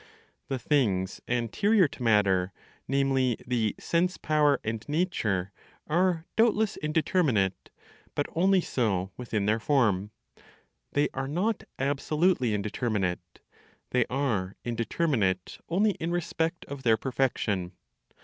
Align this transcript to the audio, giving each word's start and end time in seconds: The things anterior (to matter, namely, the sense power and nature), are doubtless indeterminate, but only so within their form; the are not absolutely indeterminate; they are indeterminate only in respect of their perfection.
The 0.47 0.57
things 0.57 1.21
anterior 1.27 1.87
(to 1.89 2.01
matter, 2.01 2.51
namely, 2.87 3.37
the 3.45 3.75
sense 3.79 4.17
power 4.17 4.59
and 4.63 4.83
nature), 4.89 5.51
are 5.85 6.25
doubtless 6.35 6.75
indeterminate, 6.77 7.69
but 8.15 8.25
only 8.33 8.61
so 8.61 9.11
within 9.15 9.45
their 9.45 9.59
form; 9.59 10.09
the 10.93 11.07
are 11.13 11.27
not 11.27 11.65
absolutely 11.77 12.55
indeterminate; 12.55 13.41
they 13.91 14.07
are 14.09 14.55
indeterminate 14.65 15.59
only 15.69 15.91
in 15.99 16.09
respect 16.09 16.65
of 16.65 16.81
their 16.81 16.97
perfection. 16.97 17.73